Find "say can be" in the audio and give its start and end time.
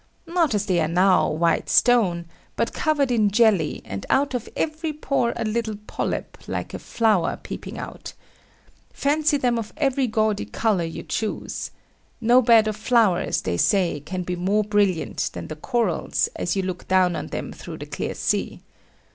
13.57-14.35